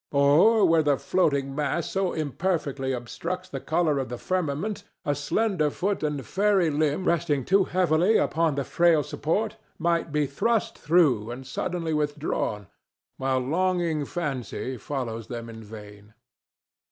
[0.13, 5.69] Or where the floating mass so imperfectly obstructs the color of the firmament a slender
[5.69, 11.29] foot and fairy limb resting too heavily upon the frail support may be thrust through
[11.29, 12.65] and suddenly withdrawn,
[13.17, 16.15] while longing fancy follows them in vain.